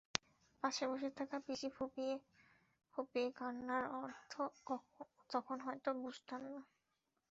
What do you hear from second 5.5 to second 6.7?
হয়তো বুঝতাম না।